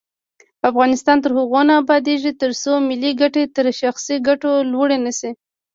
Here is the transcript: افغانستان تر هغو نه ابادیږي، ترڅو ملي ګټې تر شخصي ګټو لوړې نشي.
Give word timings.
افغانستان 0.69 1.17
تر 1.23 1.31
هغو 1.37 1.61
نه 1.67 1.73
ابادیږي، 1.81 2.31
ترڅو 2.41 2.71
ملي 2.89 3.11
ګټې 3.21 3.43
تر 3.55 3.65
شخصي 3.81 4.15
ګټو 4.27 4.51
لوړې 4.71 4.97
نشي. 5.05 5.31